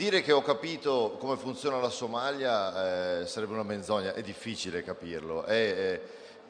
dire 0.00 0.22
che 0.22 0.32
ho 0.32 0.40
capito 0.40 1.18
come 1.18 1.36
funziona 1.36 1.78
la 1.78 1.90
Somalia 1.90 3.20
eh, 3.20 3.26
sarebbe 3.26 3.52
una 3.52 3.62
menzogna, 3.62 4.14
è 4.14 4.22
difficile 4.22 4.82
capirlo. 4.82 5.44
È, 5.44 5.52
è, 5.52 6.00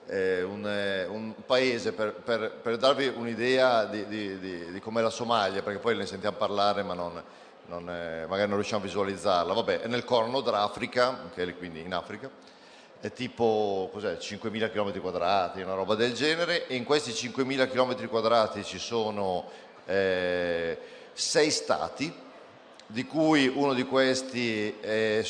è 0.06 0.42
un, 0.42 0.62
un, 1.08 1.34
paese, 1.44 1.92
per, 1.92 2.12
per, 2.12 2.60
per 2.62 2.76
darvi 2.76 3.08
un'idea 3.08 3.86
di, 3.86 4.06
di, 4.06 4.38
di, 4.38 4.70
di 4.70 4.80
com'è 4.80 5.02
la 5.02 5.10
Somalia, 5.10 5.62
perché 5.62 5.80
poi 5.80 5.96
ne 5.96 6.06
sentiamo 6.06 6.36
parlare 6.36 6.84
ma 6.84 6.94
non, 6.94 7.20
non 7.66 7.82
magari 7.82 8.46
non 8.46 8.54
riusciamo 8.54 8.84
a 8.84 8.86
visualizzarla. 8.86 9.52
Vabbè, 9.52 9.80
è 9.80 9.88
nel 9.88 10.04
corno 10.04 10.40
d'Africa, 10.40 11.32
è 11.34 11.56
quindi 11.56 11.80
in 11.80 11.92
Africa, 11.92 12.30
è 13.00 13.12
tipo 13.12 13.90
5.000 13.96 14.70
km 14.70 15.00
quadrati, 15.00 15.60
una 15.60 15.74
roba 15.74 15.96
del 15.96 16.12
genere, 16.12 16.68
e 16.68 16.76
in 16.76 16.84
questi 16.84 17.10
5.000 17.10 17.68
km 17.68 18.06
quadrati 18.06 18.62
ci 18.62 18.78
sono 18.78 19.50
eh, 19.86 20.78
sei 21.14 21.50
stati, 21.50 22.28
di 22.90 23.06
cui 23.06 23.46
uno 23.46 23.72
di 23.72 23.84
questi 23.84 24.78
è, 24.80 25.22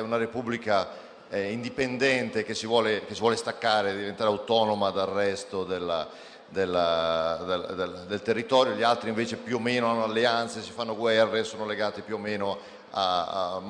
una 0.00 0.18
repubblica 0.18 0.88
eh, 1.30 1.50
indipendente 1.52 2.44
che 2.44 2.54
si, 2.54 2.66
vuole, 2.66 3.04
che 3.06 3.14
si, 3.14 3.20
vuole, 3.20 3.36
staccare, 3.36 3.96
diventare 3.96 4.28
autonoma 4.28 4.90
dal 4.90 5.08
resto 5.08 5.64
della, 5.64 6.06
della, 6.48 7.42
del, 7.46 7.74
del, 7.76 8.04
del, 8.08 8.22
territorio, 8.22 8.74
gli 8.74 8.82
altri 8.82 9.08
invece 9.08 9.36
più 9.36 9.56
o 9.56 9.58
meno 9.58 9.90
hanno 9.90 10.04
alleanze, 10.04 10.62
si 10.62 10.70
fanno 10.70 10.94
guerre, 10.94 11.44
sono 11.44 11.64
legati 11.64 12.02
più 12.02 12.16
o 12.16 12.18
meno 12.18 12.58
a, 12.90 13.62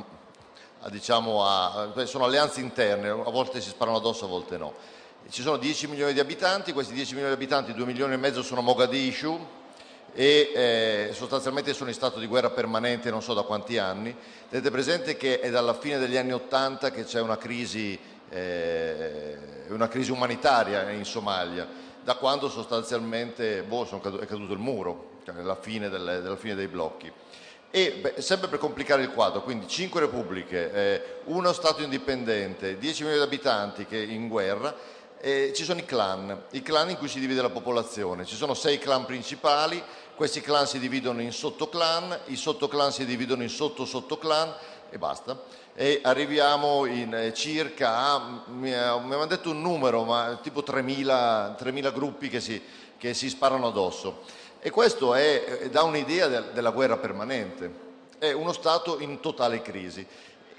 a, 0.81 0.89
diciamo 0.91 1.45
a 1.45 1.93
sono 2.07 2.25
alleanze 2.25 2.61
interne, 2.61 3.09
a 3.09 3.31
volte 3.31 3.61
si 3.61 3.69
sparano 3.69 3.99
addosso, 3.99 4.25
a 4.25 4.29
volte 4.29 4.57
no. 4.57 4.75
Ci 5.31 5.43
sono 5.43 5.59
10 5.59 5.89
milioni 5.89 6.13
di 6.13 6.21
abitanti, 6.21 6.73
questi 6.73 6.95
10 6.95 7.15
milioni 7.15 7.37
di 7.37 7.41
abitanti, 7.41 7.73
2 7.73 7.85
milioni 7.85 8.15
e 8.15 8.17
mezzo 8.17 8.43
sono 8.43 8.61
a 8.61 8.63
Mogadishu, 8.65 9.57
e 10.19 10.51
eh, 10.53 11.11
sostanzialmente 11.13 11.73
sono 11.73 11.91
in 11.91 11.95
stato 11.95 12.19
di 12.19 12.27
guerra 12.27 12.51
permanente 12.51 13.09
non 13.09 13.23
so 13.23 13.35
da 13.35 13.43
quanti 13.43 13.79
anni. 13.79 14.13
Tenete 14.49 14.69
presente 14.69 15.17
che 15.17 15.39
è 15.39 15.49
dalla 15.49 15.75
fine 15.75 15.97
degli 15.97 16.17
anni 16.17 16.33
Ottanta 16.33 16.91
che 16.91 17.05
c'è 17.05 17.21
una 17.21 17.39
crisi, 17.39 17.97
eh, 18.29 19.37
una 19.69 19.87
crisi 19.87 20.11
umanitaria 20.11 20.91
in 20.91 21.05
Somalia, 21.05 21.69
da 22.03 22.17
quando 22.17 22.49
sostanzialmente 22.49 23.63
boh, 23.63 23.85
caduto, 23.85 24.19
è 24.19 24.27
caduto 24.27 24.55
il 24.55 24.59
muro, 24.59 25.21
cioè 25.25 25.41
la 25.41 25.55
fine, 25.55 25.89
delle, 25.89 26.21
della 26.21 26.35
fine 26.35 26.57
dei 26.57 26.67
blocchi. 26.67 27.13
E 27.71 27.93
beh, 28.01 28.21
sempre 28.21 28.49
per 28.49 28.59
complicare 28.59 29.03
il 29.03 29.13
quadro, 29.13 29.43
quindi 29.45 29.69
cinque 29.69 30.01
repubbliche, 30.01 30.73
eh, 30.73 31.03
uno 31.27 31.53
Stato 31.53 31.81
indipendente, 31.81 32.77
10 32.77 33.05
milioni 33.05 33.25
di 33.25 33.25
abitanti 33.25 33.87
che 33.87 33.99
in 33.99 34.27
guerra, 34.27 34.75
eh, 35.21 35.53
ci 35.55 35.65
sono 35.65 35.81
i 35.81 35.85
clan, 35.85 36.45
i 36.53 36.63
clan 36.63 36.91
in 36.91 36.97
cui 36.97 37.09
si 37.09 37.21
divide 37.21 37.43
la 37.43 37.51
popolazione. 37.51 38.25
Ci 38.25 38.37
sono 38.37 38.55
sei 38.55 38.79
clan 38.79 39.05
principali, 39.05 39.83
questi 40.19 40.41
clan 40.41 40.67
si 40.67 40.81
dividono 40.81 41.21
in 41.21 41.31
sottoclan, 41.31 42.23
i 42.25 42.35
sottoclan 42.35 42.91
si 42.91 43.07
dividono 43.07 43.45
in 43.45 43.49
sotto-sottoclan 43.49 44.53
e 44.91 44.99
basta. 44.99 45.41
E 45.77 46.01
arriviamo 46.03 46.87
in 46.87 47.15
eh, 47.15 47.33
circa 47.33 47.99
a, 47.99 48.43
mi, 48.47 48.75
avevano 48.75 49.27
detto 49.27 49.51
un 49.51 49.63
numero, 49.63 50.03
ma 50.03 50.37
tipo 50.43 50.65
3.000, 50.67 51.55
3.000 51.57 51.93
gruppi 51.93 52.29
che 52.29 52.41
si, 52.41 52.61
che 52.99 53.15
si, 53.15 53.29
sparano 53.29 53.69
addosso. 53.69 54.25
E 54.59 54.71
questo 54.71 55.15
è, 55.15 55.69
dà 55.71 55.85
un'idea 55.85 56.27
de, 56.27 56.53
della 56.53 56.71
guerra 56.71 56.97
permanente. 56.97 57.87
È 58.19 58.33
uno 58.33 58.53
Stato 58.53 58.99
in 58.99 59.21
totale 59.21 59.63
crisi 59.63 60.05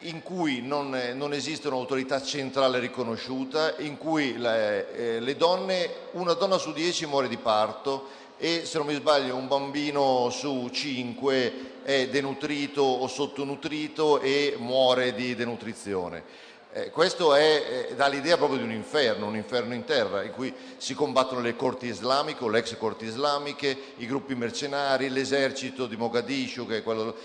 in 0.03 0.23
cui 0.23 0.61
non, 0.61 0.97
non, 1.15 1.33
esiste 1.33 1.67
un'autorità 1.67 2.21
centrale 2.21 2.79
riconosciuta, 2.79 3.75
in 3.79 3.97
cui 3.97 4.37
le, 4.37 4.93
eh, 4.93 5.19
le, 5.19 5.35
donne, 5.35 5.93
una 6.11 6.31
donna 6.31 6.57
su 6.57 6.71
dieci 6.71 7.05
muore 7.05 7.27
di 7.27 7.35
parto 7.35 8.27
e 8.41 8.65
se 8.65 8.77
non 8.77 8.87
mi 8.87 8.95
sbaglio 8.95 9.35
un 9.35 9.49
bambino 9.49 10.29
su 10.31 10.69
cinque 10.71 11.81
è 11.83 12.07
denutrito 12.07 12.81
o 12.81 13.05
sottonutrito 13.07 14.21
e 14.21 14.55
muore 14.57 15.13
di 15.13 15.35
denutrizione. 15.35 16.47
Eh, 16.71 16.89
questo 16.89 17.33
è, 17.33 17.87
eh, 17.89 17.95
dà 17.95 18.07
l'idea 18.07 18.37
proprio 18.37 18.59
di 18.59 18.63
un 18.63 18.71
inferno, 18.71 19.27
un 19.27 19.35
inferno 19.35 19.73
in 19.73 19.83
terra, 19.83 20.23
in 20.23 20.31
cui 20.31 20.53
si 20.77 20.93
combattono 20.93 21.41
le 21.41 21.55
corti 21.55 21.87
islamiche 21.87 22.43
o 22.43 22.47
le 22.47 22.59
ex 22.59 22.77
corti 22.77 23.05
islamiche, 23.05 23.77
i 23.97 24.05
gruppi 24.05 24.35
mercenari, 24.35 25.09
l'esercito 25.09 25.85
di 25.85 25.97
Mogadiscio, 25.97 26.65
che 26.65 26.77
è 26.77 26.83
quello 26.83 27.15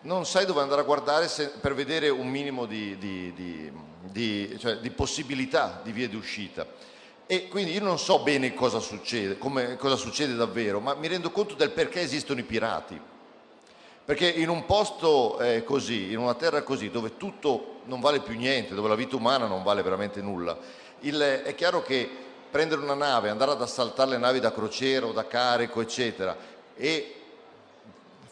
non 0.00 0.24
sai 0.24 0.46
dove 0.46 0.60
andare 0.60 0.80
a 0.80 0.84
guardare 0.84 1.28
se, 1.28 1.50
per 1.60 1.74
vedere 1.74 2.08
un 2.08 2.28
minimo 2.28 2.66
di, 2.66 2.96
di, 2.98 3.32
di, 4.00 4.56
cioè, 4.58 4.78
di, 4.78 4.90
possibilità 4.90 5.80
di 5.82 5.92
vie 5.92 6.08
d'uscita. 6.08 6.66
E 7.26 7.48
quindi 7.48 7.72
io 7.72 7.82
non 7.82 7.98
so 7.98 8.20
bene 8.20 8.54
cosa 8.54 8.78
succede, 8.78 9.36
come, 9.36 9.76
cosa 9.76 9.96
succede 9.96 10.36
davvero, 10.36 10.78
ma 10.78 10.94
mi 10.94 11.08
rendo 11.08 11.32
conto 11.32 11.54
del 11.54 11.70
perché 11.70 12.00
esistono 12.00 12.38
i 12.38 12.44
pirati. 12.44 13.00
Perché 14.04 14.28
in 14.28 14.48
un 14.48 14.64
posto 14.64 15.40
eh, 15.40 15.64
così, 15.64 16.12
in 16.12 16.18
una 16.18 16.34
terra 16.34 16.62
così, 16.62 16.88
dove 16.90 17.16
tutto 17.16 17.80
non 17.86 18.00
vale 18.00 18.20
più 18.20 18.36
niente, 18.36 18.74
dove 18.74 18.88
la 18.88 18.94
vita 18.94 19.16
umana 19.16 19.46
non 19.46 19.64
vale 19.64 19.82
veramente 19.82 20.20
nulla, 20.20 20.56
il, 21.00 21.20
è 21.44 21.54
chiaro 21.56 21.82
che 21.82 22.08
prendere 22.48 22.80
una 22.80 22.94
nave, 22.94 23.28
andare 23.28 23.50
ad 23.50 23.60
assaltare 23.60 24.10
le 24.10 24.18
navi 24.18 24.38
da 24.38 24.52
crociera 24.52 25.06
o 25.06 25.12
da 25.12 25.26
carico, 25.26 25.80
eccetera, 25.80 26.36
e 26.76 27.14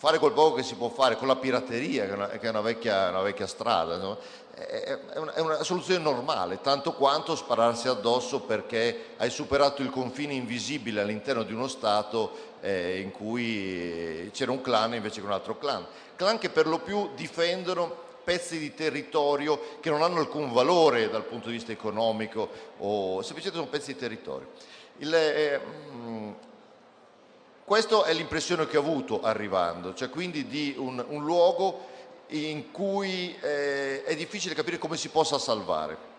fare 0.04 0.18
quel 0.18 0.32
poco 0.32 0.56
che 0.56 0.62
si 0.62 0.74
può 0.74 0.90
fare 0.90 1.16
con 1.16 1.26
la 1.26 1.36
pirateria, 1.36 2.04
che 2.04 2.10
è 2.10 2.14
una, 2.14 2.28
che 2.28 2.46
è 2.46 2.48
una, 2.50 2.60
vecchia, 2.60 3.08
una 3.08 3.22
vecchia, 3.22 3.46
strada, 3.46 3.96
no? 3.96 4.18
è, 4.52 4.98
una, 5.14 5.32
è, 5.32 5.40
una, 5.40 5.62
soluzione 5.62 6.02
normale, 6.02 6.60
tanto 6.60 6.92
quanto 6.92 7.34
spararsi 7.34 7.88
addosso 7.88 8.40
perché 8.40 9.14
hai 9.16 9.30
superato 9.30 9.80
il 9.80 9.88
confine 9.88 10.34
invisibile 10.34 11.00
all'interno 11.00 11.42
di 11.42 11.54
uno 11.54 11.68
Stato 11.68 12.32
eh, 12.60 13.00
in 13.00 13.12
cui 13.12 14.28
c'era 14.34 14.52
un 14.52 14.60
clan 14.60 14.92
invece 14.92 15.20
che 15.20 15.26
un 15.26 15.32
altro 15.32 15.56
clan. 15.56 15.86
Clan 16.16 16.36
che 16.36 16.50
per 16.50 16.66
lo 16.66 16.80
più 16.80 17.08
difendono 17.14 18.02
pezzi 18.22 18.58
di 18.58 18.74
territorio 18.74 19.78
che 19.80 19.88
non 19.88 20.02
hanno 20.02 20.20
alcun 20.20 20.52
valore 20.52 21.08
dal 21.08 21.24
punto 21.24 21.48
di 21.48 21.54
vista 21.54 21.72
economico 21.72 22.50
o 22.76 23.22
semplicemente 23.22 23.58
sono 23.58 23.70
pezzi 23.70 23.94
di 23.94 23.98
territorio. 23.98 24.48
Il, 24.98 25.14
eh, 25.14 25.60
questa 27.64 28.04
è 28.04 28.12
l'impressione 28.12 28.66
che 28.66 28.76
ho 28.76 28.80
avuto 28.80 29.22
arrivando, 29.22 29.94
cioè 29.94 30.10
quindi 30.10 30.46
di 30.46 30.74
un, 30.76 31.02
un 31.08 31.24
luogo 31.24 31.92
in 32.28 32.70
cui 32.70 33.34
eh, 33.40 34.04
è 34.04 34.14
difficile 34.16 34.54
capire 34.54 34.78
come 34.78 34.96
si 34.96 35.08
possa 35.08 35.38
salvare. 35.38 36.12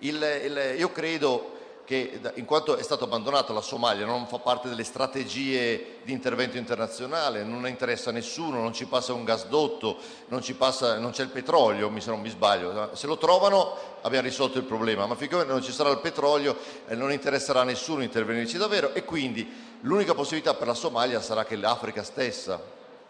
Il, 0.00 0.16
il, 0.16 0.74
io 0.78 0.90
credo 0.92 1.60
che 1.84 2.20
in 2.34 2.44
quanto 2.44 2.76
è 2.76 2.82
stato 2.82 3.04
abbandonato 3.04 3.52
la 3.52 3.60
Somalia 3.60 4.06
non 4.06 4.26
fa 4.26 4.38
parte 4.38 4.68
delle 4.68 4.84
strategie 4.84 5.98
di 6.04 6.12
intervento 6.12 6.56
internazionale, 6.56 7.44
non 7.44 7.66
interessa 7.66 8.10
a 8.10 8.12
nessuno, 8.12 8.60
non 8.60 8.72
ci 8.72 8.86
passa 8.86 9.12
un 9.12 9.24
gasdotto, 9.24 9.96
non, 10.28 10.42
passa, 10.56 10.98
non 10.98 11.10
c'è 11.10 11.22
il 11.22 11.28
petrolio, 11.30 11.90
se 11.98 12.10
non 12.10 12.20
mi 12.20 12.28
sbaglio. 12.28 12.94
Se 12.94 13.06
lo 13.06 13.18
trovano 13.18 13.90
abbiamo 14.02 14.26
risolto 14.26 14.58
il 14.58 14.64
problema, 14.64 15.06
ma 15.06 15.14
finché 15.16 15.44
non 15.44 15.62
ci 15.62 15.72
sarà 15.72 15.90
il 15.90 15.98
petrolio 15.98 16.56
eh, 16.86 16.94
non 16.94 17.12
interesserà 17.12 17.60
a 17.60 17.64
nessuno 17.64 18.02
intervenirci 18.02 18.58
davvero 18.58 18.92
e 18.94 19.04
quindi 19.04 19.70
L'unica 19.84 20.14
possibilità 20.14 20.54
per 20.54 20.68
la 20.68 20.74
Somalia 20.74 21.20
sarà 21.20 21.44
che 21.44 21.56
l'Africa 21.56 22.04
stessa, 22.04 22.60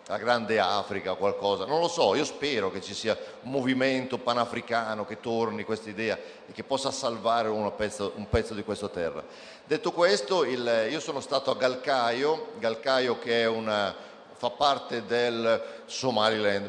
la 0.07 0.17
grande 0.17 0.59
Africa, 0.59 1.13
qualcosa, 1.15 1.67
non 1.67 1.81
lo 1.81 1.89
so, 1.89 2.15
io 2.15 2.25
spero 2.25 2.71
che 2.71 2.81
ci 2.81 2.95
sia 2.95 3.15
un 3.43 3.51
movimento 3.51 4.17
panafricano 4.17 5.05
che 5.05 5.21
torni 5.21 5.65
questa 5.65 5.91
idea 5.91 6.17
e 6.17 6.53
che 6.53 6.65
possa 6.65 6.91
salvare 6.91 7.51
pezzo, 7.77 8.13
un 8.15 8.27
pezzo 8.27 8.55
di 8.55 8.65
questa 8.65 8.89
terra. 8.89 9.23
Detto 9.67 9.93
questo, 9.93 10.45
il, 10.45 10.89
io 10.91 10.99
sono 11.01 11.21
stato 11.21 11.51
a 11.51 11.57
Galcaio, 11.57 12.53
Galcaio 12.59 13.19
che 13.19 13.45
una, 13.45 13.95
fa 14.43 14.51
parte 14.51 15.07
del 15.07 15.63
Somaliland, 15.87 16.69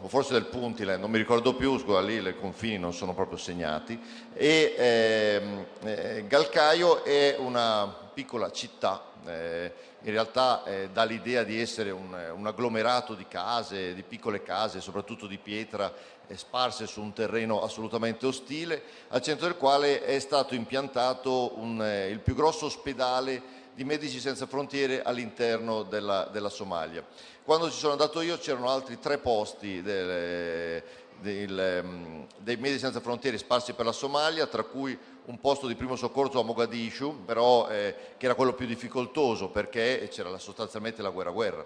o 0.00 0.08
forse 0.08 0.32
del 0.32 0.46
Puntland, 0.46 0.98
non 0.98 1.08
mi 1.08 1.18
ricordo 1.18 1.54
più, 1.54 1.78
scusa, 1.78 2.00
lì 2.00 2.16
i 2.16 2.36
confini 2.36 2.78
non 2.78 2.92
sono 2.92 3.14
proprio 3.14 3.38
segnati, 3.38 3.96
e 4.34 4.74
ehm, 4.76 5.66
eh, 5.84 6.24
Galcaio 6.26 7.04
è 7.04 7.36
una 7.38 7.86
piccola 8.12 8.50
città 8.50 9.12
eh, 9.26 9.72
in 10.02 10.10
realtà 10.10 10.64
eh, 10.64 10.88
dà 10.92 11.04
l'idea 11.04 11.44
di 11.44 11.60
essere 11.60 11.90
un, 11.90 12.12
un, 12.34 12.46
agglomerato 12.46 13.14
di 13.14 13.26
case, 13.28 13.94
di 13.94 14.02
piccole 14.02 14.42
case, 14.42 14.80
soprattutto 14.80 15.28
di 15.28 15.38
pietra, 15.38 15.92
eh, 16.26 16.36
sparse 16.36 16.86
su 16.86 17.00
un 17.00 17.12
terreno 17.12 17.62
assolutamente 17.62 18.26
ostile, 18.26 18.82
al 19.10 19.22
centro 19.22 19.46
del 19.46 19.56
quale 19.56 20.04
è 20.04 20.18
stato 20.18 20.56
impiantato 20.56 21.56
un, 21.56 21.80
eh, 21.80 22.08
il 22.08 22.18
più 22.18 22.34
grosso 22.34 22.66
ospedale 22.66 23.60
di 23.74 23.84
Medici 23.84 24.20
Senza 24.20 24.46
Frontiere 24.46 25.02
all'interno 25.02 25.82
della, 25.82 26.28
della, 26.30 26.50
Somalia. 26.50 27.04
Quando 27.42 27.70
ci 27.70 27.78
sono 27.78 27.92
andato 27.92 28.20
io 28.20 28.36
c'erano 28.38 28.68
altri 28.68 28.98
tre 28.98 29.18
posti 29.18 29.80
del, 29.80 30.82
del, 31.20 31.80
mm, 31.82 32.22
dei 32.38 32.56
Medici 32.56 32.80
Senza 32.80 33.00
Frontiere 33.00 33.38
sparsi 33.38 33.72
per 33.72 33.86
la 33.86 33.92
Somalia, 33.92 34.46
tra 34.46 34.62
cui 34.62 34.98
un 35.24 35.40
posto 35.40 35.66
di 35.66 35.74
primo 35.74 35.96
soccorso 35.96 36.40
a 36.40 36.44
Mogadishu, 36.44 37.24
però 37.24 37.68
eh, 37.68 37.94
che 38.18 38.26
era 38.26 38.34
quello 38.34 38.52
più 38.52 38.66
difficoltoso 38.66 39.48
perché 39.48 40.08
c'era 40.10 40.36
sostanzialmente 40.38 41.00
la 41.00 41.10
guerra-guerra. 41.10 41.64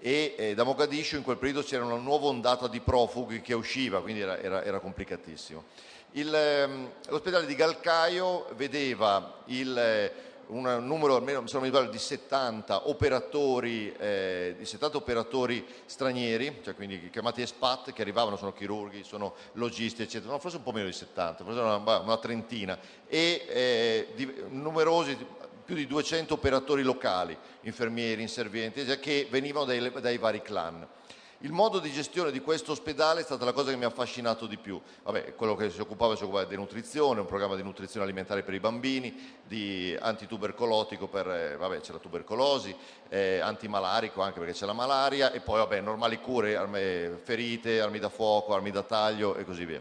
E 0.00 0.34
eh, 0.36 0.54
da 0.54 0.64
Mogadishu 0.64 1.16
in 1.16 1.22
quel 1.22 1.38
periodo 1.38 1.62
c'era 1.62 1.84
una 1.84 1.96
nuova 1.96 2.26
ondata 2.26 2.68
di 2.68 2.80
profughi 2.80 3.40
che 3.40 3.54
usciva, 3.54 4.02
quindi 4.02 4.20
era, 4.20 4.38
era, 4.38 4.62
era 4.62 4.78
complicatissimo. 4.80 5.64
Il, 6.12 6.34
ehm, 6.34 6.90
l'ospedale 7.08 7.46
di 7.46 7.54
Galcaio 7.54 8.46
vedeva 8.54 9.42
il, 9.46 10.10
un 10.48 10.84
numero 10.84 11.16
almeno 11.16 11.46
se 11.46 11.54
non 11.54 11.62
mi 11.62 11.68
sbaglio, 11.68 11.90
di 11.90 11.98
70 11.98 12.88
operatori, 12.88 13.92
eh, 13.98 14.54
di 14.58 14.64
70 14.64 14.96
operatori 14.96 15.66
stranieri, 15.86 16.60
cioè 16.62 16.74
quindi 16.74 17.10
chiamati 17.10 17.42
espat, 17.42 17.92
che 17.92 18.02
arrivavano, 18.02 18.36
sono 18.36 18.52
chirurghi, 18.52 19.04
sono 19.04 19.34
logisti, 19.52 20.02
eccetera, 20.02 20.32
no, 20.32 20.38
forse 20.38 20.58
un 20.58 20.62
po' 20.62 20.72
meno 20.72 20.86
di 20.86 20.92
70, 20.92 21.44
forse 21.44 21.60
una, 21.60 21.76
una 21.76 22.18
trentina, 22.18 22.78
e 23.06 23.46
eh, 23.48 24.08
di, 24.14 24.32
numerosi, 24.48 25.16
più 25.64 25.74
di 25.74 25.86
200 25.86 26.32
operatori 26.32 26.82
locali, 26.82 27.36
infermieri, 27.62 28.22
inservienti, 28.22 28.84
che 28.98 29.26
venivano 29.30 29.66
dai, 29.66 29.92
dai 30.00 30.16
vari 30.16 30.40
clan. 30.40 30.86
Il 31.42 31.52
modo 31.52 31.78
di 31.78 31.92
gestione 31.92 32.32
di 32.32 32.40
questo 32.40 32.72
ospedale 32.72 33.20
è 33.20 33.22
stata 33.22 33.44
la 33.44 33.52
cosa 33.52 33.70
che 33.70 33.76
mi 33.76 33.84
ha 33.84 33.88
affascinato 33.88 34.46
di 34.46 34.56
più. 34.56 34.80
Vabbè, 35.04 35.36
quello 35.36 35.54
che 35.54 35.70
si 35.70 35.80
occupava 35.80 36.16
si 36.16 36.24
occupava 36.24 36.46
di 36.46 36.56
nutrizione, 36.56 37.20
un 37.20 37.26
programma 37.26 37.54
di 37.54 37.62
nutrizione 37.62 38.04
alimentare 38.04 38.42
per 38.42 38.54
i 38.54 38.58
bambini, 38.58 39.36
di 39.46 39.96
antitubercolotico 40.00 41.06
per, 41.06 41.30
eh, 41.30 41.56
vabbè, 41.56 41.78
c'è 41.78 41.92
la 41.92 41.98
tubercolosi, 41.98 42.74
eh, 43.08 43.38
antimalarico 43.38 44.20
anche 44.20 44.40
perché 44.40 44.54
c'è 44.54 44.66
la 44.66 44.72
malaria 44.72 45.30
e 45.30 45.38
poi 45.38 45.58
vabbè, 45.58 45.80
normali 45.80 46.18
cure, 46.18 46.56
armi, 46.56 47.20
ferite, 47.22 47.80
armi 47.80 48.00
da 48.00 48.08
fuoco, 48.08 48.52
armi 48.52 48.72
da 48.72 48.82
taglio 48.82 49.36
e 49.36 49.44
così 49.44 49.64
via. 49.64 49.80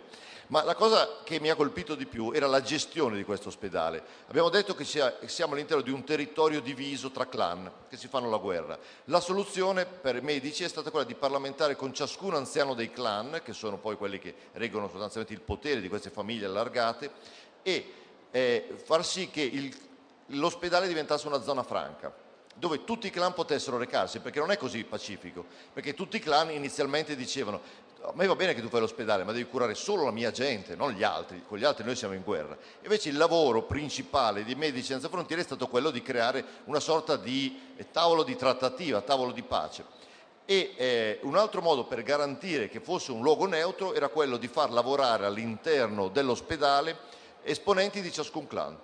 Ma 0.50 0.64
la 0.64 0.76
cosa 0.76 1.24
che 1.26 1.42
mi 1.42 1.50
ha 1.50 1.56
colpito 1.56 1.94
di 1.94 2.06
più 2.06 2.32
era 2.32 2.48
la 2.48 2.62
gestione 2.62 3.18
di 3.18 3.26
questo 3.26 3.50
ospedale. 3.50 4.02
Abbiamo 4.28 4.48
detto 4.48 4.76
che 4.76 4.86
siamo 4.86 5.54
all'interno 5.54 5.84
di 5.84 5.92
un 5.92 6.06
territorio 6.06 6.62
diviso 6.62 7.12
tra 7.12 7.28
clan 7.28 7.70
che 7.90 7.98
si 7.98 8.08
fanno 8.08 8.30
la 8.30 8.38
guerra. 8.38 8.80
La 9.06 9.20
soluzione 9.20 9.86
per 9.86 10.16
i 10.16 10.22
medici 10.22 10.64
è 10.64 10.70
stata 10.70 10.90
quella 10.90 11.06
di 11.06 11.16
parlamentare 11.16 11.46
con 11.76 11.94
ciascun 11.94 12.36
anziano 12.36 12.74
dei 12.74 12.92
clan, 12.92 13.42
che 13.44 13.54
sono 13.54 13.78
poi 13.78 13.96
quelli 13.98 14.20
che 14.20 14.34
reggono 14.54 14.88
sostanzialmente 14.90 15.34
il 15.34 15.42
potere 15.42 15.82
di 15.82 15.90
queste 15.90 16.10
famiglie 16.10 16.46
allargate, 16.46 17.12
e 17.64 17.94
eh, 18.32 18.76
far 18.84 19.06
sì 19.06 19.30
che 19.30 19.72
l'ospedale 20.28 20.88
diventasse 20.88 21.28
una 21.28 21.42
zona 21.42 21.64
franca 21.64 22.26
dove 22.54 22.84
tutti 22.84 23.08
i 23.08 23.12
clan 23.12 23.34
potessero 23.34 23.78
recarsi, 23.78 24.20
perché 24.20 24.40
non 24.40 24.50
è 24.50 24.58
così 24.58 24.84
pacifico, 24.84 25.46
perché 25.72 25.94
tutti 25.94 26.18
i 26.18 26.20
clan 26.20 26.50
inizialmente 26.50 27.16
dicevano 27.16 27.86
a 28.02 28.12
me 28.14 28.28
va 28.28 28.36
bene 28.36 28.54
che 28.54 28.62
tu 28.62 28.70
fai 28.70 28.80
l'ospedale, 28.80 29.24
ma 29.24 29.32
devi 29.32 29.50
curare 29.50 29.74
solo 29.74 30.04
la 30.06 30.12
mia 30.12 30.32
gente, 30.32 30.76
non 30.76 30.92
gli 30.92 31.04
altri, 31.04 31.44
con 31.46 31.58
gli 31.58 31.64
altri 31.64 31.84
noi 31.84 31.96
siamo 31.96 32.14
in 32.14 32.24
guerra. 32.24 32.56
Invece 32.84 33.10
il 33.10 33.18
lavoro 33.18 33.64
principale 33.64 34.44
di 34.44 34.56
Medici 34.56 34.86
Senza 34.86 35.10
Frontiere 35.10 35.42
è 35.42 35.46
stato 35.46 35.68
quello 35.68 35.90
di 35.90 36.02
creare 36.02 36.44
una 36.66 36.80
sorta 36.80 37.18
di 37.18 37.74
eh, 37.76 37.90
tavolo 37.92 38.24
di 38.24 38.36
trattativa, 38.36 39.02
tavolo 39.02 39.32
di 39.32 39.42
pace. 39.42 39.84
E 40.50 40.74
eh, 40.78 41.20
un 41.24 41.36
altro 41.36 41.62
modo 41.62 41.84
per 41.84 42.04
garantire 42.04 42.70
che 42.70 42.80
fosse 42.80 43.12
un 43.12 43.22
luogo 43.22 43.46
neutro 43.48 43.94
era 43.94 44.08
quello 44.08 44.38
di 44.38 44.48
far 44.48 44.72
lavorare 44.72 45.26
all'interno 45.26 46.08
dell'ospedale 46.08 46.98
esponenti 47.44 48.00
di 48.00 48.10
ciascun 48.10 48.48
clan. 48.48 48.78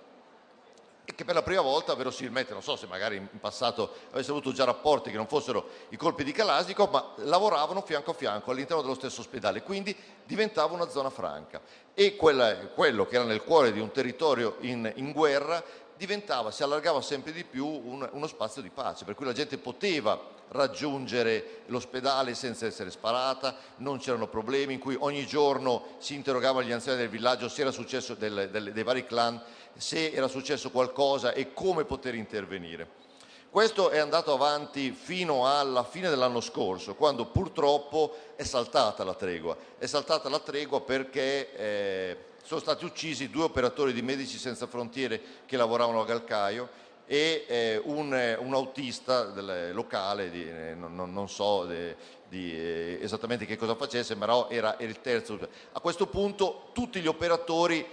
E 1.05 1.15
che 1.15 1.23
per 1.23 1.35
la 1.35 1.41
prima 1.41 1.61
volta 1.61 1.95
verosimilmente, 1.95 2.51
non 2.51 2.61
so 2.61 2.75
se 2.75 2.85
magari 2.85 3.15
in 3.15 3.39
passato 3.39 3.93
avesse 4.11 4.31
avuto 4.31 4.51
già 4.51 4.65
rapporti 4.65 5.09
che 5.09 5.15
non 5.15 5.27
fossero 5.27 5.69
i 5.89 5.95
colpi 5.95 6.25
di 6.25 6.33
Kalashnikov, 6.33 6.91
ma 6.91 7.13
lavoravano 7.17 7.81
fianco 7.81 8.11
a 8.11 8.13
fianco 8.13 8.51
all'interno 8.51 8.81
dello 8.81 8.95
stesso 8.95 9.21
ospedale, 9.21 9.63
quindi 9.63 9.95
diventava 10.25 10.73
una 10.73 10.89
zona 10.89 11.09
franca. 11.09 11.61
E 11.93 12.17
quella, 12.17 12.55
quello 12.67 13.05
che 13.05 13.15
era 13.15 13.23
nel 13.23 13.43
cuore 13.43 13.71
di 13.71 13.79
un 13.79 13.91
territorio 13.91 14.57
in, 14.59 14.91
in 14.95 15.13
guerra 15.13 15.63
diventava, 16.05 16.51
si 16.51 16.63
allargava 16.63 17.01
sempre 17.01 17.31
di 17.31 17.45
più 17.45 17.65
un, 17.65 18.07
uno 18.11 18.27
spazio 18.27 18.61
di 18.61 18.69
pace, 18.69 19.05
per 19.05 19.15
cui 19.15 19.25
la 19.25 19.31
gente 19.31 19.57
poteva 19.57 20.19
raggiungere 20.49 21.61
l'ospedale 21.67 22.35
senza 22.35 22.65
essere 22.65 22.91
sparata, 22.91 23.55
non 23.77 23.99
c'erano 23.99 24.27
problemi, 24.27 24.73
in 24.73 24.79
cui 24.79 24.97
ogni 24.99 25.25
giorno 25.25 25.95
si 25.99 26.13
interrogavano 26.13 26.67
gli 26.67 26.71
anziani 26.71 26.97
del 26.97 27.09
villaggio 27.09 27.47
se 27.47 27.61
era 27.61 27.71
successo 27.71 28.15
del, 28.15 28.49
del, 28.51 28.73
dei 28.73 28.83
vari 28.83 29.05
clan 29.05 29.41
se 29.75 30.11
era 30.11 30.27
successo 30.27 30.69
qualcosa 30.69 31.31
e 31.31 31.53
come 31.53 31.85
poter 31.85 32.15
intervenire. 32.15 33.01
Questo 33.49 33.89
è 33.89 33.99
andato 33.99 34.33
avanti 34.33 34.91
fino 34.91 35.47
alla 35.47 35.83
fine 35.83 36.09
dell'anno 36.09 36.41
scorso, 36.41 36.95
quando 36.95 37.27
purtroppo 37.27 38.15
è 38.35 38.43
saltata 38.43 39.03
la 39.03 39.13
tregua. 39.13 39.55
È 39.77 39.85
saltata 39.85 40.27
la 40.27 40.39
tregua 40.39 40.81
perché 40.81 41.55
eh, 41.55 42.17
sono 42.43 42.59
stati 42.59 42.85
uccisi 42.85 43.29
due 43.29 43.43
operatori 43.43 43.93
di 43.93 44.01
Medici 44.01 44.37
Senza 44.37 44.67
Frontiere 44.67 45.21
che 45.45 45.57
lavoravano 45.57 46.01
a 46.01 46.05
Galcaio 46.05 46.69
e 47.05 47.45
eh, 47.47 47.81
un, 47.85 48.37
un, 48.39 48.53
autista 48.53 49.25
del, 49.25 49.73
locale, 49.73 50.29
di, 50.29 50.47
eh, 50.47 50.75
non, 50.75 50.95
non, 50.95 51.29
so 51.29 51.65
de, 51.65 51.95
di, 52.27 52.53
eh, 52.53 52.99
esattamente 53.01 53.45
che 53.45 53.57
cosa 53.57 53.75
facesse, 53.75 54.15
però 54.15 54.49
era, 54.49 54.77
era 54.77 54.89
il 54.89 54.99
terzo. 54.99 55.39
A 55.71 55.79
questo 55.79 56.07
punto 56.07 56.69
tutti 56.73 56.99
gli 56.99 57.07
operatori 57.07 57.85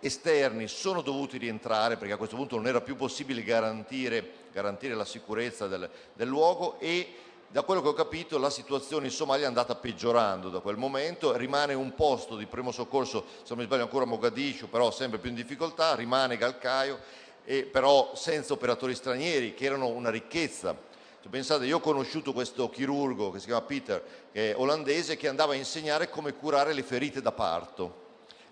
esterni 0.00 0.68
sono 0.68 1.00
dovuti 1.00 1.38
rientrare 1.38 1.96
perché 1.96 2.14
a 2.14 2.18
questo 2.18 2.36
punto 2.36 2.56
non 2.56 2.66
era 2.66 2.80
più 2.80 2.94
possibile 2.94 3.42
garantire, 3.42 4.32
garantire 4.52 4.94
la 4.94 5.04
sicurezza 5.04 5.66
del, 5.66 5.88
del, 6.12 6.28
luogo 6.28 6.78
e 6.78 7.14
da 7.50 7.62
quello 7.62 7.80
che 7.80 7.88
ho 7.88 7.94
capito 7.94 8.38
la 8.38 8.50
situazione 8.50 9.06
in 9.06 9.12
Somalia 9.12 9.46
è 9.46 9.48
andata 9.48 9.74
peggiorando 9.74 10.50
da 10.50 10.60
quel 10.60 10.76
momento, 10.76 11.34
rimane 11.34 11.72
un 11.72 11.94
posto 11.94 12.36
di 12.36 12.44
primo 12.46 12.72
soccorso, 12.72 13.24
se 13.38 13.48
non 13.48 13.58
mi 13.58 13.64
sbaglio 13.64 13.84
ancora 13.84 14.04
Mogadiscio, 14.04 14.66
però 14.68 14.90
sempre 14.90 15.18
più 15.18 15.30
in 15.30 15.36
difficoltà, 15.36 15.94
rimane 15.94 16.36
Galcaio, 16.36 16.98
e 17.44 17.64
però 17.64 18.12
senza 18.14 18.52
operatori 18.52 18.94
stranieri 18.94 19.54
che 19.54 19.64
erano 19.64 19.88
una 19.88 20.10
ricchezza. 20.10 20.76
Cioè, 21.22 21.30
pensate, 21.30 21.64
io 21.64 21.78
ho 21.78 21.80
conosciuto 21.80 22.34
questo 22.34 22.68
chirurgo 22.68 23.30
che 23.30 23.38
si 23.38 23.46
chiama 23.46 23.62
Peter, 23.62 24.04
che 24.30 24.50
è 24.50 24.56
olandese, 24.56 25.16
che 25.16 25.28
andava 25.28 25.54
a 25.54 25.56
insegnare 25.56 26.10
come 26.10 26.34
curare 26.34 26.74
le 26.74 26.82
ferite 26.82 27.22
da 27.22 27.32
parto 27.32 28.06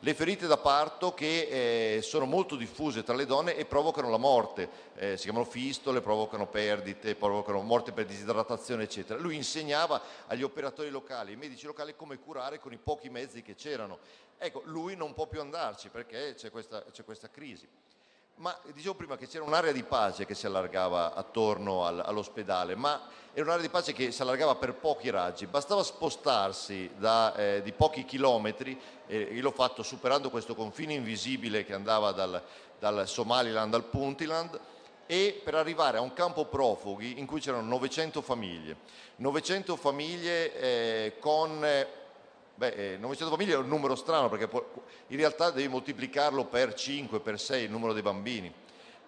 le 0.07 0.15
ferite 0.15 0.47
da 0.47 0.57
parto 0.57 1.15
che 1.15 1.97
eh, 1.97 2.01
sono 2.01 2.27
molto 2.27 2.55
diffuse 2.55 3.03
tra 3.03 3.17
le 3.17 3.27
donne 3.27 3.57
e 3.57 3.65
provocano 3.65 4.09
la 4.09 4.19
morte, 4.19 4.69
eh, 4.95 5.17
si 5.17 5.25
chiamano 5.25 5.45
fistole, 5.45 6.01
provocano 6.01 6.47
perdite, 6.47 7.17
provocano 7.17 7.61
morte 7.63 7.91
per 7.91 8.05
disidratazione 8.05 8.85
eccetera. 8.85 9.19
Lui 9.19 9.35
insegnava 9.35 10.01
agli 10.29 10.45
operatori 10.45 10.91
locali, 10.91 11.33
ai 11.33 11.37
medici 11.37 11.67
locali 11.67 11.97
come 11.97 12.21
curare 12.21 12.61
con 12.61 12.73
i 12.73 12.77
pochi 12.77 13.11
mezzi 13.11 13.43
che 13.43 13.57
c'erano. 13.57 13.99
Ecco, 14.39 14.63
lui 14.67 14.95
non 14.95 15.13
può 15.13 15.27
più 15.27 15.41
andarci 15.41 15.89
perché 15.89 16.35
c'è 16.37 16.53
questa, 16.53 16.85
c'è 16.93 17.03
questa 17.03 17.29
crisi. 17.29 17.67
Ma 18.39 18.55
dicevo 18.75 18.95
prima 18.95 19.17
che 19.17 19.27
c'era 19.27 19.45
un'area 19.45 19.73
di 19.73 19.83
pace 19.83 20.27
che 20.27 20.35
si 20.35 20.45
allargava 20.45 21.15
attorno 21.15 21.87
al, 21.87 22.03
all'ospedale, 22.05 22.75
ma 22.75 23.09
era 23.33 23.47
un'area 23.47 23.63
di 23.63 23.71
pace 23.71 23.95
che 23.95 24.11
si 24.11 24.21
allargava 24.21 24.57
per 24.57 24.75
pochi 24.75 25.09
raggi, 25.09 25.47
bastava 25.47 25.83
spostarsi 25.83 26.91
da, 26.99 27.35
eh, 27.35 27.63
di 27.63 27.73
pochi 27.73 28.05
chilometri, 28.05 28.79
eh, 29.07 29.21
io 29.21 29.41
l'ho 29.41 29.53
fatto 29.53 29.83
superando 29.83 30.29
questo 30.29 30.55
confine 30.55 30.93
invisibile 30.93 31.65
che 31.65 31.73
andava 31.73 32.13
dal, 32.13 32.43
dal 32.79 33.09
Somaliland 33.09 33.73
al 33.73 33.85
Puntland, 33.85 34.61
e 35.07 35.41
per 35.43 35.55
arrivare 35.55 35.97
a 35.97 36.03
un 36.03 36.13
campo 36.13 36.45
profughi 36.45 37.19
in 37.19 37.25
cui 37.25 37.41
c'erano 37.41 37.67
900 37.67 38.21
famiglie, 38.21 38.77
900 39.17 39.77
famiglie 39.77 40.61
eh, 40.61 41.19
con 41.21 41.65
Beh, 42.57 42.95
eh, 42.95 42.97
900 42.97 43.37
famiglie 43.37 43.55
è 43.55 43.59
un 43.59 43.69
numero 43.69 43.95
strano 43.95 44.31
perché 44.31 44.49
in 45.09 45.17
realtà 45.19 45.51
devi 45.51 45.69
moltiplicarlo 45.69 46.47
per 46.47 46.73
5, 46.73 47.21
per 47.21 47.39
6 47.39 47.65
il 47.65 47.71
numero 47.71 47.93
dei 47.93 48.03
bambini 48.03 48.53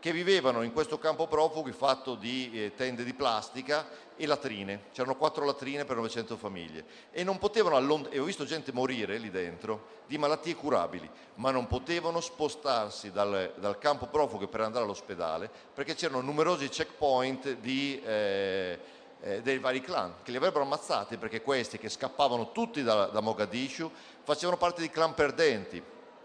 che 0.00 0.12
vivevano 0.12 0.62
in 0.62 0.72
questo 0.72 0.98
campo 0.98 1.26
profughi 1.26 1.72
fatto 1.72 2.14
di 2.14 2.50
eh, 2.52 2.74
tende 2.76 3.02
di 3.02 3.14
plastica 3.14 3.88
e 4.16 4.26
latrine, 4.26 4.84
c'erano 4.92 5.16
quattro 5.16 5.44
latrine 5.44 5.84
per 5.84 5.96
900 5.96 6.36
famiglie. 6.36 6.84
E 7.10 7.24
non 7.24 7.38
potevano 7.38 7.76
allontanare, 7.76 8.16
e 8.16 8.20
ho 8.20 8.24
visto 8.24 8.44
gente 8.44 8.72
morire 8.72 9.18
lì 9.18 9.30
dentro 9.30 9.96
di 10.06 10.18
malattie 10.18 10.54
curabili, 10.54 11.08
ma 11.34 11.50
non 11.50 11.66
potevano 11.66 12.20
spostarsi 12.20 13.10
dal, 13.10 13.54
dal 13.58 13.78
campo 13.78 14.06
profughi 14.06 14.46
per 14.46 14.60
andare 14.60 14.84
all'ospedale 14.84 15.50
perché 15.74 15.94
c'erano 15.94 16.20
numerosi 16.20 16.68
checkpoint 16.68 17.54
di... 17.56 18.00
Eh, 18.04 18.96
eh, 19.28 19.42
dei 19.42 19.58
vari 19.58 19.82
clan 19.82 20.14
che 20.22 20.30
li 20.30 20.38
avrebbero 20.38 20.64
ammazzati 20.64 21.18
perché 21.18 21.42
questi 21.42 21.76
che 21.76 21.90
scappavano 21.90 22.50
tutti 22.50 22.82
da, 22.82 23.06
da 23.06 23.20
Mogadishu 23.20 23.90
facevano 24.22 24.56
parte 24.56 24.80
di 24.80 24.88
clan 24.88 25.12
perdenti 25.12 25.82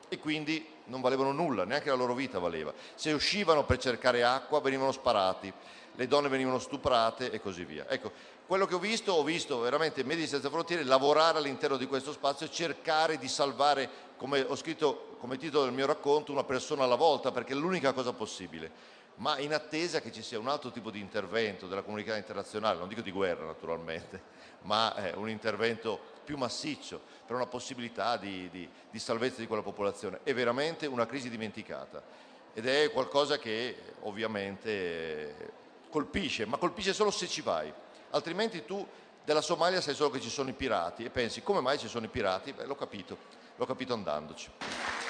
e 0.07 0.19
quindi 0.19 0.65
non 0.86 1.01
valevano 1.01 1.31
nulla, 1.31 1.65
neanche 1.65 1.89
la 1.89 1.95
loro 1.95 2.13
vita 2.13 2.39
valeva. 2.39 2.74
Se 2.95 3.12
uscivano 3.12 3.65
per 3.65 3.77
cercare 3.77 4.24
acqua 4.24 4.62
venivano 4.62 4.91
sparati, 4.91 5.51
le 5.95 6.07
donne 6.07 6.27
venivano 6.27 6.60
stuprate 6.60 7.31
e 7.31 7.39
così 7.41 7.65
via. 7.65 7.86
Ecco, 7.89 8.12
quello 8.45 8.65
che 8.65 8.75
ho 8.75 8.79
visto, 8.79 9.13
ho 9.13 9.24
visto 9.24 9.60
veramente 9.60 10.03
Medici 10.03 10.27
Senza 10.27 10.50
Frontiere 10.50 10.83
lavorare 10.83 11.38
all'interno 11.38 11.77
di 11.77 11.88
questo 11.88 12.12
spazio 12.12 12.45
e 12.45 12.51
cercare 12.51 13.17
di 13.17 13.27
salvare, 13.27 13.89
come 14.17 14.41
ho 14.41 14.55
scritto 14.55 15.15
come 15.19 15.38
titolo 15.38 15.65
del 15.65 15.74
mio 15.74 15.86
racconto, 15.86 16.31
una 16.31 16.43
persona 16.43 16.83
alla 16.83 16.95
volta, 16.95 17.31
perché 17.31 17.53
è 17.53 17.55
l'unica 17.55 17.93
cosa 17.93 18.13
possibile 18.13 19.01
ma 19.15 19.38
in 19.39 19.53
attesa 19.53 20.01
che 20.01 20.12
ci 20.12 20.22
sia 20.22 20.39
un 20.39 20.48
altro 20.48 20.72
tipo 20.72 20.89
di 20.89 21.00
intervento 21.00 21.67
della 21.67 21.84
comunità 21.84 22.15
internazionale, 22.17 22.79
non 22.79 22.88
dico 22.88 23.01
di 23.01 23.12
guerra 23.12 23.46
naturalmente, 23.46 24.22
ma 24.63 24.96
eh, 24.96 25.15
un 25.15 25.29
intervento 25.29 26.00
più 26.24 26.38
massiccio 26.38 27.01
per 27.25 27.36
una 27.36 27.46
possibilità 27.46 28.17
di, 28.17 28.50
di, 28.50 28.67
di 28.89 29.00
salvezza 29.00 29.39
di 29.39 29.48
quella 29.48 29.62
popolazione. 29.62 30.20
È 30.24 30.34
veramente 30.34 30.86
una 30.86 31.05
crisi 31.05 31.29
dimenticata 31.29 32.01
ed 32.53 32.67
è 32.67 32.91
qualcosa 32.91 33.38
che 33.38 33.77
ovviamente 34.01 35.51
colpisce, 35.89 36.46
ma 36.46 36.58
colpisce 36.58 36.93
solo 36.93 37.12
se 37.12 37.27
ci 37.27 37.41
vai, 37.41 37.72
altrimenti 38.12 38.65
tu 38.65 38.86
della 39.24 39.41
Somalia 39.41 39.79
sai 39.79 39.96
solo 39.96 40.10
che 40.10 40.20
ci 40.20 40.29
sono 40.29 40.50
i 40.50 40.53
pirati 40.53 41.05
e 41.05 41.10
pensi 41.10 41.41
come 41.41 41.62
mai 41.62 41.77
ci 41.77 41.88
sono 41.88 42.05
i 42.05 42.10
pirati? 42.10 42.51
Beh, 42.51 42.65
l'ho 42.65 42.75
capito, 42.75 43.17
l'ho 43.55 43.65
capito 43.65 43.93
andandoci. 43.93 45.02